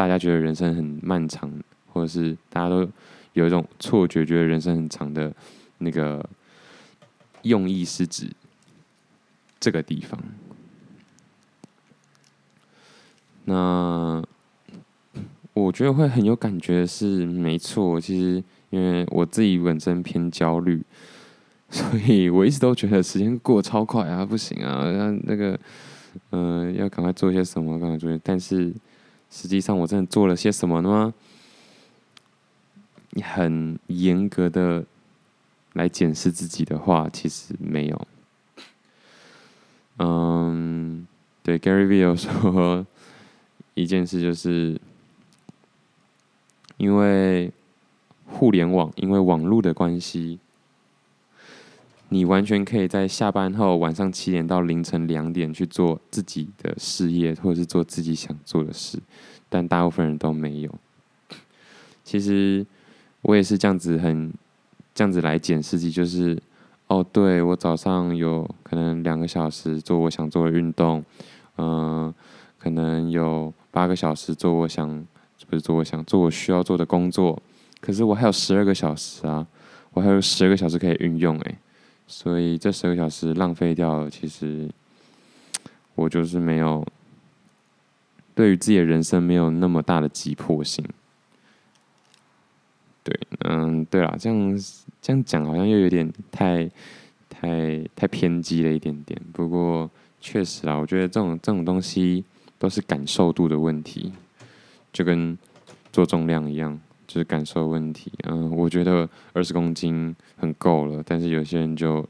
[0.00, 1.52] 大家觉得人生很漫长，
[1.92, 2.88] 或者是大家都
[3.34, 5.30] 有一种错觉，觉得人生很长的
[5.76, 6.26] 那个
[7.42, 8.26] 用意是指。
[9.62, 10.18] 这个地方，
[13.44, 14.24] 那
[15.52, 18.00] 我觉得会很有感觉是没错。
[18.00, 20.82] 其实因为我自己本身偏焦虑，
[21.68, 25.60] 所以我一直都觉得时间过超快啊，不行啊，那那个，
[26.30, 28.18] 呃，要赶快做些什么，赶快做些。
[28.24, 28.72] 但是
[29.30, 31.14] 实际上我真的做了些什么呢？
[33.10, 34.84] 你很严格的
[35.72, 38.08] 来检视自己的话，其实没有。
[39.98, 41.06] 嗯，
[41.42, 42.86] 对，Gary Vee 有 说
[43.74, 44.80] 一件事，就是
[46.76, 47.52] 因为
[48.26, 50.38] 互联网，因为网络的关系，
[52.10, 59.00] 你完全可以在下班后晚上七点到凌晨两点去做自己的事业，或者是做自己想做的事，
[59.48, 60.74] 但大部分人都没有。
[62.04, 62.66] 其实
[63.22, 64.32] 我也是这样子很，
[64.94, 66.40] 这样子来检视自己，就是。
[66.90, 71.04] 哦，对，我早上有可能两个小时做我想做的运动，
[71.56, 72.12] 嗯、
[72.58, 75.06] 可能有八个小时做我想，
[75.48, 77.40] 不是做我想做我需要做的工作，
[77.80, 79.46] 可是我还有十二个小时啊，
[79.92, 81.58] 我还有十二个小时可以运用诶，
[82.12, 84.68] 所以这十个小时浪费掉，其实
[85.94, 86.84] 我就是没有
[88.34, 90.84] 对于自己的人生没有那么大的急迫性。
[93.04, 94.58] 对，嗯，对啦，这样
[95.00, 96.68] 这样讲好像又有点太
[97.28, 99.18] 太太偏激了一点点。
[99.32, 99.88] 不过
[100.20, 102.24] 确实啦，我觉得这种这种东西
[102.58, 104.12] 都是感受度的问题，
[104.92, 105.38] 就跟
[105.92, 106.78] 做重量一样，
[107.10, 108.12] 就是感受问题。
[108.28, 112.06] 嗯，我觉得二十公斤很够了，但是有些人就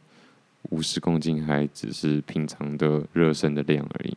[0.68, 4.14] 五十公斤还只是平常的热身的量而已。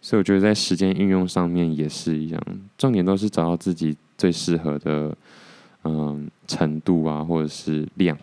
[0.00, 2.42] 所以我觉得在时间运用上面也是一样，
[2.78, 3.96] 重点都是找到自己。
[4.18, 5.16] 最适合的，
[5.84, 8.18] 嗯，程度啊，或者是量，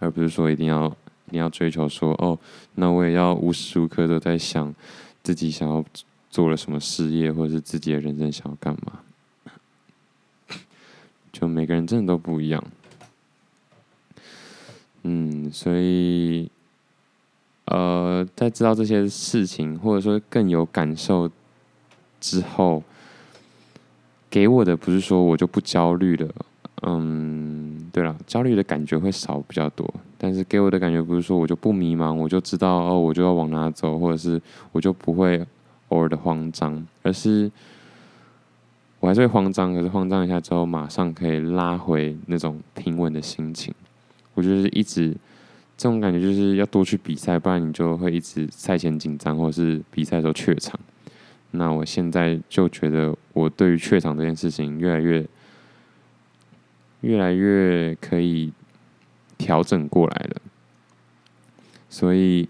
[0.00, 0.88] 而不是说一定要
[1.28, 2.36] 一定要追求说哦，
[2.74, 4.74] 那我也要无时无刻都在想
[5.22, 5.84] 自己想要
[6.30, 8.98] 做了什么事业，或者是自己的人生想要干嘛。
[11.48, 12.64] 每个人真的都不一样，
[15.02, 16.50] 嗯，所以，
[17.66, 21.30] 呃，在知道这些事情，或者说更有感受
[22.20, 22.82] 之后。
[24.30, 26.28] 给我的不是说我就不焦虑了，
[26.82, 35.46] 嗯，对了，焦虑的感觉会少比较多，但是给我的感觉不是说我就不迷茫，我就知道哦，我就要往哪走，或者是我就不会
[35.90, 37.48] 偶尔的慌张，而是
[39.04, 43.74] 我还是会慌张，可是慌张一下之后，马上可以拉回那种平稳的心情。
[44.32, 45.10] 我就是一直
[45.76, 50.80] 这种感觉就是要多去比赛，不然你就会一直赛前紧张，或是比赛的时候怯场。
[51.50, 55.26] 那我现在就觉得，我对于怯场这件事情越来越、
[57.02, 58.54] 越来越可以
[59.36, 60.40] 调整过来了。
[61.90, 62.48] 所以，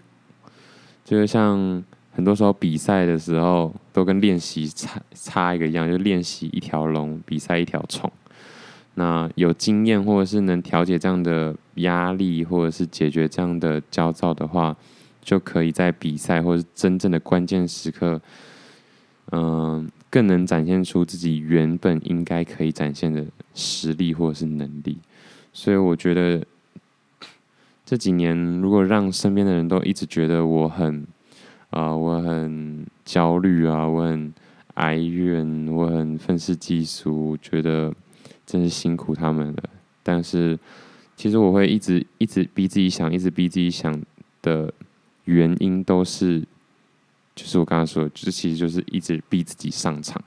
[1.03, 1.83] 就是像
[2.15, 8.09] 很多时候比赛的时候，都跟练习差差一个一样，就练习一条龙，比赛一条虫。
[8.93, 14.73] 那有经验或者是能调节这样的压力，或者是解决这样的焦躁的话，
[15.21, 18.21] 就可以在比赛或是真正的关键时刻。
[19.31, 24.97] 嗯，更能展现出自己原本应该可以展现的实力或者是能力，
[25.51, 26.45] 所以我觉得
[27.83, 31.05] 这几年如果让身边的人都一直觉得我很
[31.75, 34.33] 啊、我很焦虑啊，我很
[34.75, 37.93] 哀怨，我很愤世嫉俗，觉得
[38.45, 39.63] 真是辛苦他们了。
[40.01, 40.57] 但是，
[41.17, 44.01] 其实我会一直一直逼自己想，一直逼自己想
[44.41, 44.73] 的
[45.25, 46.39] 原因，都是
[47.35, 50.23] 就是我刚刚说的，这其实就是一直逼自己上场，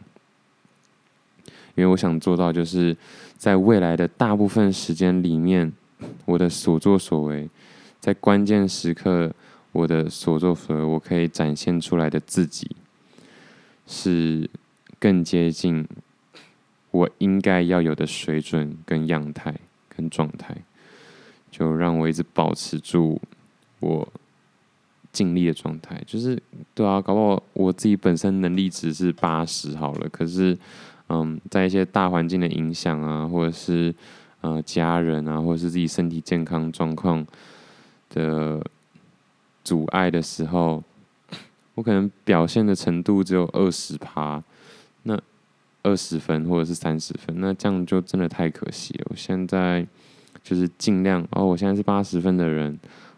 [1.74, 2.94] 因为我想做到，就是
[3.38, 5.72] 在未来的大部分时间里面，
[6.26, 7.48] 我的所作所为，
[8.00, 9.34] 在关键时刻，
[9.72, 12.70] 我的所作所为，我可以展现出来的自己。
[13.90, 14.50] 是
[14.98, 15.88] 更接近
[16.90, 19.54] 我应该要有的水准、跟样态、
[19.88, 20.54] 跟状态，
[21.50, 23.18] 就让我一直保持住
[23.80, 24.06] 我
[25.10, 26.02] 尽力的状态。
[26.06, 26.38] 就是
[26.74, 30.58] 对啊，搞不好我自己本身能力值是八十好了，可是
[31.08, 33.94] 嗯，在一些大环境的影响啊，或者是
[34.42, 37.26] 呃家人啊，或者是自己身体健康状况
[38.10, 38.62] 的
[39.68, 40.82] 阻碍的时候。
[41.74, 44.42] 我可能表现的程度只有二十趴，
[45.04, 45.16] 那
[45.84, 49.06] 二十分或者是三十分，那这样就真的太可惜了。
[49.10, 49.86] 我现在
[50.42, 52.76] 就是尽量哦，我现在是八十分的人，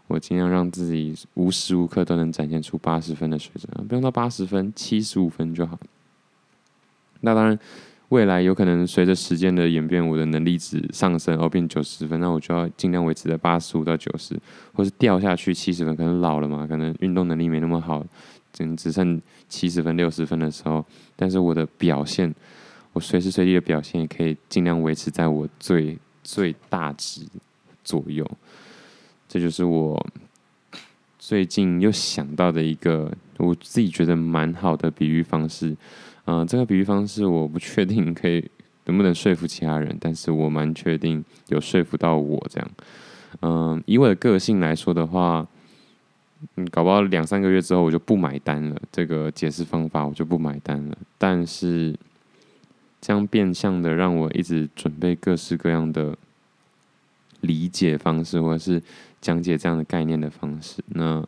[0.09, 5.79] 我尽量让自己无时无刻都能展现出八十分的水准，不用到八十分，七十五分就好。
[7.23, 7.59] 那当然，
[8.11, 14.37] 未来有可能随着时间的演变，我的能力值上升，哦，变九十分，那我就要尽量维持在八十五到九十，
[14.73, 18.05] 或是掉下去七十分，可能老了嘛，可能运动能力没那么好。
[18.53, 20.85] 只只剩七十分、六十分的时候，
[21.15, 22.35] 但是我的表现，
[22.93, 27.23] 我随时随地的表现也可以尽量维持在我最最大值
[27.85, 28.29] 左右。
[29.29, 30.05] 这就是我
[31.17, 35.77] 最近又想到的一个我自己觉得蛮好的比喻方式。
[36.25, 38.49] 嗯、这个比喻方式我不确定可以
[38.85, 42.71] 能不能说服其他人，但是我蛮确定有说服到我这样。
[43.41, 45.47] 嗯、以我的个性来说的话。
[46.57, 48.81] 嗯，搞不好两三个月之后我就不买单了。
[48.91, 50.97] 这个解释方法我就不买单了。
[51.19, 51.95] 但是，
[52.99, 56.17] 这样变相的让我一直准备各式各样的
[57.43, 58.83] 理解方式，或者是
[59.21, 60.83] 讲解这样的概念的方式。
[60.87, 61.23] 那，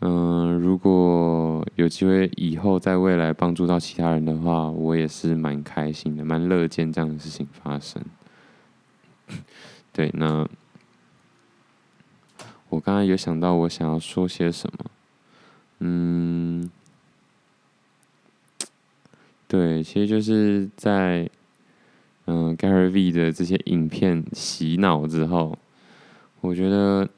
[0.00, 8.02] 嗯、如果有机会以后在未来帮助到其他人的话，我也是蛮开心的，蛮乐见这样的事情发生。
[9.92, 10.48] 对，那。
[12.70, 14.90] 我刚才有想到我想要说些什么，
[15.78, 16.70] 嗯，
[19.46, 21.30] 对，其实就是在
[22.26, 25.56] 嗯 Gary V 的这些影片洗脑之后，
[26.42, 27.08] 我觉得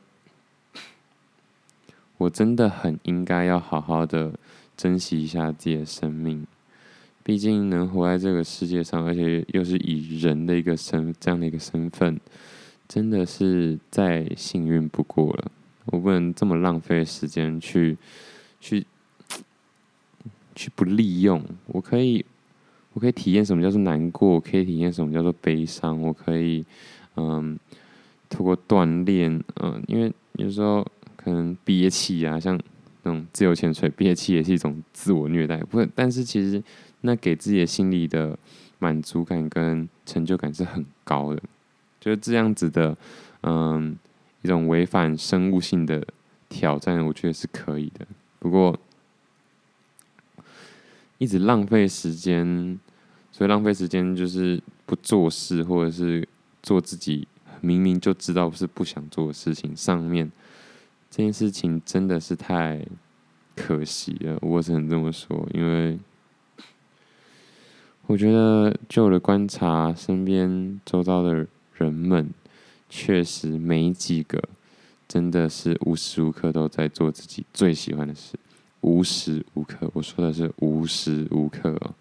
[2.20, 4.30] 我真的很应该要好好的
[4.76, 6.46] 珍惜一下自己的生命，
[7.22, 12.20] 毕竟能活在这个世界上，而且又是以人的一个身这样的一个身份。
[12.86, 15.50] 真的是再幸运不过了，
[15.86, 17.96] 我不能这么浪费时间去
[18.60, 18.84] 去
[20.54, 21.42] 去不利用。
[21.68, 22.22] 我可以，
[22.92, 26.02] 我可以体验什么叫做难过，我可以体验什么叫做悲伤。
[26.02, 26.66] 我可以，
[27.16, 27.58] 嗯，
[28.28, 30.86] 透过锻炼，嗯，因为有时候
[31.22, 32.58] 可能憋气啊，像
[33.02, 35.58] 那种自由潜水憋气也是一种自我虐待。
[35.58, 36.62] 不，但是其实
[37.02, 38.38] 那给自己的心理的
[38.78, 41.42] 满足感跟成就感是很高的。
[42.00, 42.96] 就是这样子的，
[43.42, 43.94] 嗯，
[44.40, 46.02] 一种违反生物性的
[46.48, 48.06] 挑战，我觉得是可以的。
[48.38, 48.78] 不过，
[51.18, 52.78] 一直浪费时间，
[53.30, 56.26] 所以浪费时间就是不做事，或者是
[56.62, 57.28] 做自己
[57.60, 60.32] 明明就知道是不想做的事情上面，
[61.10, 62.86] 这件事情真的是太
[63.54, 64.38] 可惜了。
[64.40, 65.98] 我只能这么说，因为
[68.06, 71.48] 我觉得，就我的观察，身边周遭的人。
[71.82, 72.28] 们
[72.90, 74.38] 确实没几个
[75.08, 78.38] 真的是无时无刻都在做自己最喜欢的事，
[78.82, 81.94] 无时无刻，我说的是无时无刻哦。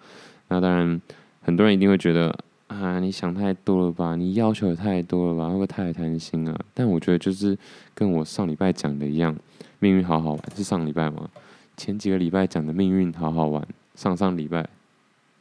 [0.49, 1.01] 那当然，
[1.41, 2.38] 很多人一定会觉得
[2.70, 6.57] 啊，你想太多了吧，你要求也太多了吧，会不会太贪心啊？
[6.74, 7.57] 但我觉得就是
[7.95, 9.36] 跟我上礼拜讲的一样，
[9.80, 11.28] 命运好好玩，是上礼拜吗？
[11.76, 14.61] 前几个礼拜讲的命运好好玩，上上礼拜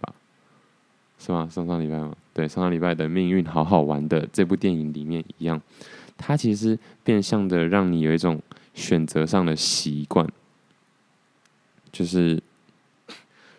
[0.00, 0.14] 吧。
[1.18, 1.46] 是吗？
[1.52, 2.16] 上上礼拜吗？
[2.32, 5.60] 对，上上礼拜的《命运好好玩》的这部电影里面一样，
[6.16, 8.40] 它其实变相的让你有一种
[8.72, 10.26] 选择上的习惯，
[11.92, 12.42] 就是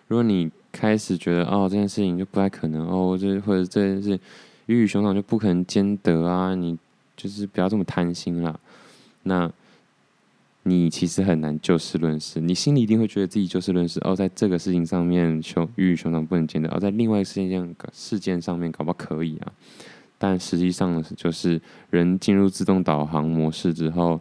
[0.07, 4.19] 如果你开始觉得哦这件事情就不太可能哦，这或者这件事
[4.67, 6.77] 鱼与熊掌就不可能兼得啊，你
[7.15, 8.59] 就是不要这么贪心啦，
[9.23, 9.51] 那。
[10.63, 19.51] 你其实很难就事论事，你心里一定会觉得自己就事论事哦，在这个事情上面，熊鱼与熊掌不能兼得，而、在另外一个事件事件上面，搞不好可以啊。
[20.19, 21.59] 但实际上就是
[21.89, 24.19] 人进入自动导航模式之后，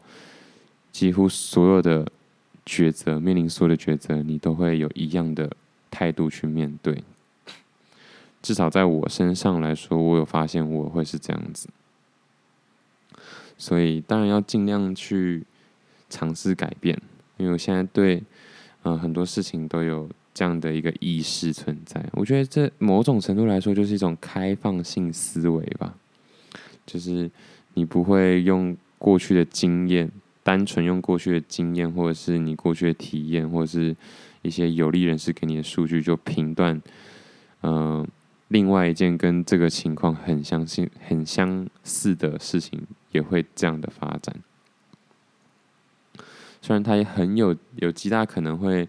[0.91, 2.07] 几乎所有的
[2.65, 5.51] 抉择，面临所有的抉择，你都会有一样的
[5.91, 7.03] 态度去面对。
[8.41, 11.69] 至少在我身上来说，我有发现我会是这样子。
[13.57, 15.43] 所以当然要尽量去
[16.09, 16.97] 尝试改变，
[17.37, 18.17] 因为我现在对
[18.85, 22.01] 嗯、呃、很多事情都有这样的一个意识存在。
[22.13, 25.95] 我觉得这某种程度来说就是一种开放性思维吧，
[26.87, 27.29] 就是
[27.75, 30.09] 你不会用过去的经验，
[30.45, 33.97] 单纯用过去的经验，或者是你过去的体验，或者是
[34.43, 36.81] 一些有利人士给你的数据就评断，
[37.63, 38.07] 嗯、
[38.49, 42.81] 另外一件跟这个情况很相信、很相似的事情，
[43.13, 44.35] 也会这样的发展。
[46.61, 48.89] 虽然它也很有有极大可能会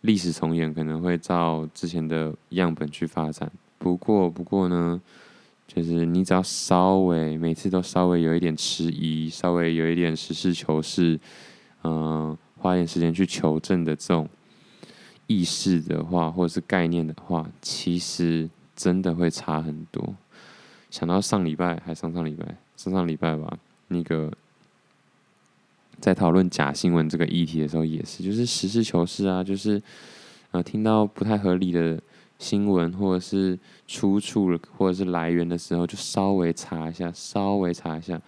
[0.00, 3.50] 历史重演，可能会照之前的样本去发展。
[3.78, 5.00] 不过，不过呢，
[5.66, 11.18] 就是你只要稍微每次都稍微有一点迟疑，稍微有一点实事求是，
[11.84, 14.28] 嗯、花一点时间去求证的这种
[15.26, 18.48] 意识的话，或者是概念的话，其实。
[18.76, 20.16] 真的会差很多。
[20.90, 23.56] 想到上礼拜还上上礼拜，上上礼拜吧，
[23.86, 24.32] 那个
[26.00, 29.80] 在讨论假新闻这个议题的时候，也是，就是实事求是啊，就是
[30.50, 32.02] 呃，听到不太合理的
[32.40, 33.56] 新闻或者是
[33.86, 38.20] 出处或者是来源的时候，就稍微查一下，稍微查一下，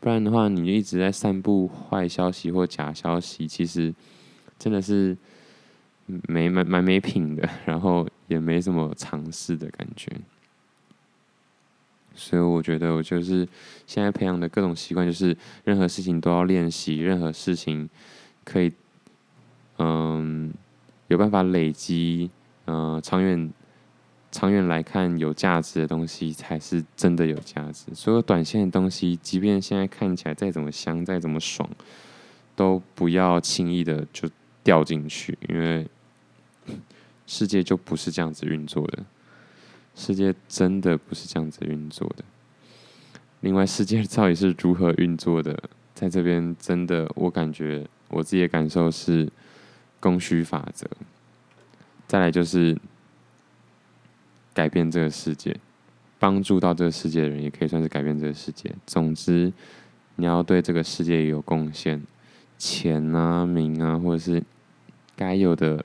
[0.00, 3.94] 不然的话，你就一直在散布坏消息或假消息，其实
[4.58, 5.16] 真的是。
[6.06, 10.12] 没蛮蛮没品的，然后也没什么尝试的感觉，
[12.14, 13.48] 所以我觉得我就是
[13.86, 15.34] 现在培养的各种习惯，就是
[15.64, 17.88] 任何事情都要练习，任何事情
[18.44, 18.70] 可以，
[19.78, 20.52] 嗯，
[21.08, 22.30] 有办法累积，
[22.66, 23.50] 嗯，长远
[24.30, 27.94] 长远来看有价值的东西才是真的有价值。
[27.94, 31.66] 所有短线的东西，即便现在看起来再怎么香，再怎么爽，
[32.54, 34.28] 都不要轻易的就
[34.62, 35.86] 掉进去，因为。
[37.26, 39.04] 世界就不是这样子运作的，
[39.94, 42.24] 世界真的不是这样子运作的。
[43.40, 45.58] 另外，世界到底是如何运作的？
[45.94, 49.30] 在这边，真的，我感觉我自己的感受是
[50.00, 50.86] 供需法则。
[52.06, 52.76] 再来就是
[54.52, 55.56] 改变这个世界，
[56.18, 58.70] 帮助到这个世界的人，也可以算是改变这个世界。
[58.86, 59.52] 总之，
[60.16, 62.02] 你要对这个世界有贡献，
[62.58, 64.42] 钱啊、名啊，或者是
[65.16, 65.84] 该有的。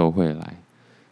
[0.00, 0.56] 都会来，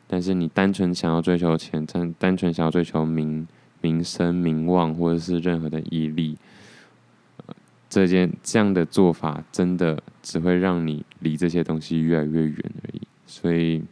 [0.07, 3.47] 但是你单纯想要追求钱，单单纯想要追求名
[3.83, 6.39] 名声、名望，或者是任何的毅力，
[7.91, 13.03] 这件这样的做法，真的只会让你离这些东西越来越远而已。
[13.27, 13.85] 所以，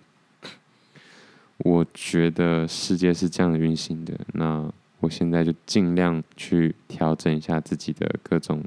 [1.58, 4.18] 我觉得世界是这样运行的。
[4.32, 4.66] 那
[5.00, 8.64] 我现在就尽量去调整一下自己的各种，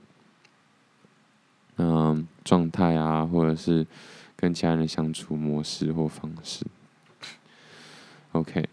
[1.78, 3.88] 嗯、状态啊，或者是。
[4.40, 6.66] 跟其他人相处模式或方式
[8.32, 8.64] ，OK。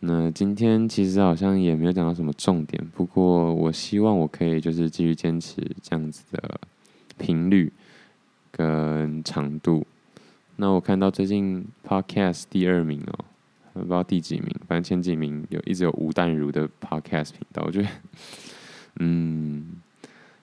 [0.00, 6.60] 那今天其实好像也没有讲到什么重点，不过我希望我可以就是继续坚持这样子的
[7.16, 7.72] 频率
[8.50, 9.86] 跟长度。
[10.56, 13.24] 那我看到最近 Podcast 第二名哦，
[13.72, 17.88] 不知道第几名，反正前几名有一直有吴淡如的 Podcast 频道，我觉得
[18.96, 19.80] 嗯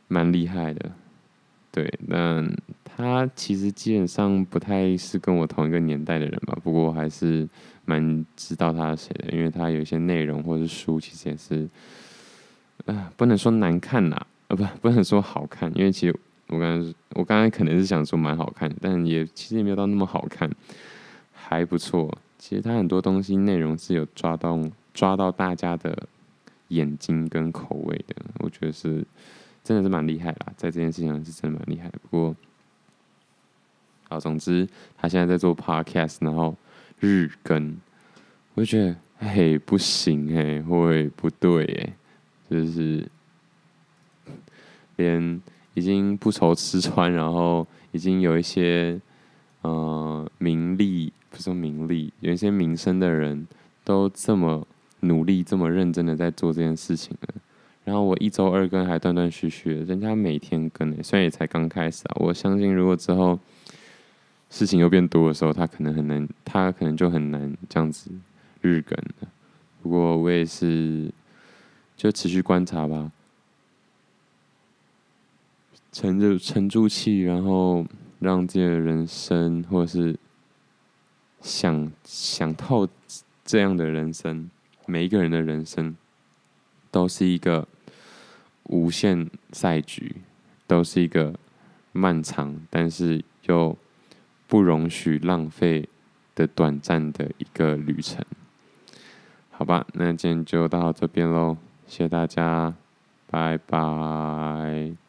[0.08, 0.92] 蛮厉害的。
[1.76, 2.48] 对，那
[2.84, 7.50] 他其实基本上不太是跟我同一个年代的人吧，不过我还是
[7.86, 11.68] 蛮知道他是谁的，因为他有一些内容或者书，其实也是，
[12.86, 16.16] 呃，不能说难看呐，呃，不，不能说好看，因为其实
[16.50, 20.48] 我刚才我刚才可能是想说蛮好看，但也其实也没有到那么好看，
[21.32, 22.16] 还不错。
[22.38, 24.62] 其实他很多东西内容是有抓到
[24.94, 26.08] 抓到大家的
[26.68, 29.04] 眼睛跟口味的，我觉得是。
[29.64, 31.90] 真的是蛮厉害啦，在这件事情上是真的蛮厉害。
[31.90, 32.36] 不过，
[34.10, 36.56] 好，总之他现在在做 podcast，然后
[37.00, 37.78] 日更，
[38.56, 41.94] 我就觉得，嘿，不行嘿，会不对哎，
[42.50, 43.08] 就是
[44.98, 45.42] 连
[45.74, 49.00] 已经不愁吃穿，然后已经有一些
[49.62, 53.48] 呃名利，不是说名利，有一些名声的人
[53.86, 54.68] 都这么
[55.00, 57.36] 努力、这么认真的在做这件事情了。
[57.86, 62.16] 然后我一周二更还断断续续，人家每天更诶，虽然也才刚开始啊。
[62.20, 63.38] 我相信如果之后
[64.50, 68.10] 事情又变多的时候，他可能很难，他可能就很难这样子
[68.62, 69.28] 日更了。
[69.82, 71.12] 不过我也是
[71.98, 73.12] 就持续观察吧，
[75.92, 77.86] 沉住沉住气，然后
[78.20, 80.18] 让自己的人生，或者是
[81.42, 82.88] 想想透
[83.44, 84.50] 这样的人生，
[84.86, 85.98] 每一个人的人生
[86.90, 87.68] 都是一个。
[88.64, 90.16] 无限赛局
[90.66, 91.34] 都是一个
[91.92, 93.78] 漫长，但是又
[94.48, 95.88] 不容许浪费
[96.36, 98.24] 的短暂的一个旅程。
[99.52, 102.74] 好吧，那今天就到这边喽，谢谢大家，
[103.28, 105.03] 拜拜。